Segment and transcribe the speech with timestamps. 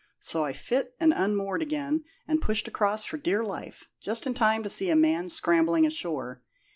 [0.19, 4.63] So I fit and unmoored again, and pushed across for dear life, just in time
[4.63, 6.41] to see a man scrambling ashore.